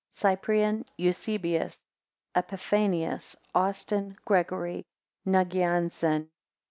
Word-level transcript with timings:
Cyprian, 0.13 0.85
Eusebius, 0.97 1.77
Epiphanius, 2.35 3.35
Austin, 3.53 4.17
Gregory, 4.25 4.83
Nagianzen. 5.27 6.31